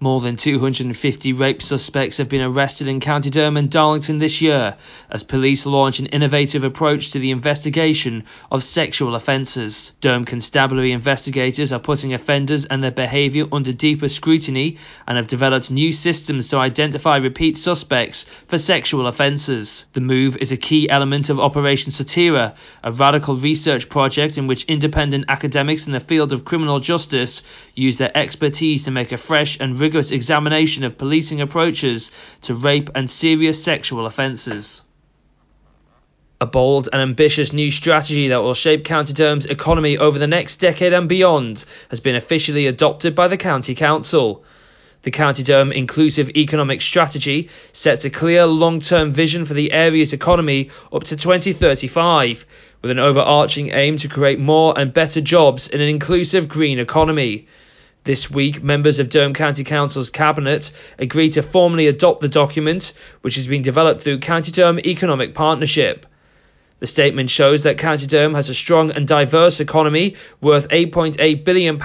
[0.00, 4.76] More than 250 rape suspects have been arrested in County Durham and Darlington this year
[5.10, 9.90] as police launch an innovative approach to the investigation of sexual offences.
[10.00, 15.68] Durham Constabulary investigators are putting offenders and their behaviour under deeper scrutiny and have developed
[15.68, 19.86] new systems to identify repeat suspects for sexual offences.
[19.94, 22.54] The move is a key element of Operation Soteria,
[22.84, 27.42] a radical research project in which independent academics in the field of criminal justice
[27.74, 32.10] use their expertise to make a fresh and rigorous examination of policing approaches
[32.42, 34.82] to rape and serious sexual offences.
[36.40, 40.58] A bold and ambitious new strategy that will shape County Durham's economy over the next
[40.58, 44.44] decade and beyond has been officially adopted by the County Council.
[45.02, 50.12] The County Durham Inclusive Economic Strategy sets a clear long term vision for the area's
[50.12, 52.44] economy up to 2035,
[52.82, 57.46] with an overarching aim to create more and better jobs in an inclusive green economy.
[58.04, 63.36] This week, members of Durham County Council's Cabinet agreed to formally adopt the document, which
[63.36, 66.06] has been developed through County Durham Economic Partnership.
[66.80, 71.76] The statement shows that County Durham has a strong and diverse economy worth £8.8 billion,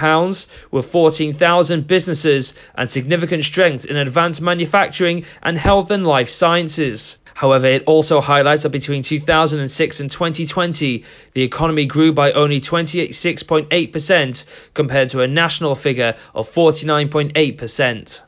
[0.70, 7.18] with 14,000 businesses and significant strength in advanced manufacturing and health and life sciences.
[7.34, 14.44] However, it also highlights that between 2006 and 2020, the economy grew by only 26.8%
[14.74, 18.20] compared to a national figure of 49.8%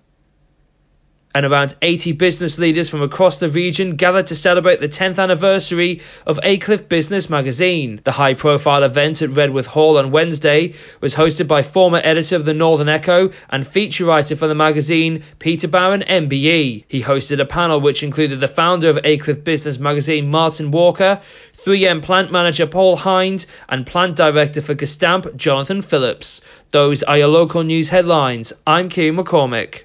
[1.37, 6.01] and around 80 business leaders from across the region gathered to celebrate the 10th anniversary
[6.25, 8.01] of Aycliffe Business magazine.
[8.05, 12.47] The high profile event at Redworth Hall on Wednesday was hosted by former editor of
[12.47, 16.85] the Northern Echo and feature writer for the magazine, Peter Barron MBE.
[16.89, 21.21] He hosted a panel which included the founder of Aycliffe Business magazine, Martin Walker,
[21.67, 26.41] 3M plant manager Paul Hind and plant director for Gestamp Jonathan Phillips.
[26.71, 28.53] Those are your local news headlines.
[28.67, 29.75] I'm Kieran McCormick.